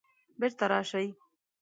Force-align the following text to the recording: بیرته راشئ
بیرته 0.39 0.65
راشئ 0.71 1.07